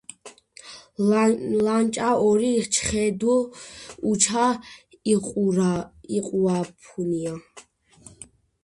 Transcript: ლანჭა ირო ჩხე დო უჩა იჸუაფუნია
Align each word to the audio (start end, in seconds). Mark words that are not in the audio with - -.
ლანჭა 1.65 2.09
ირო 2.27 2.51
ჩხე 2.73 3.05
დო 3.19 3.35
უჩა 4.09 4.45
იჸუაფუნია 6.17 7.33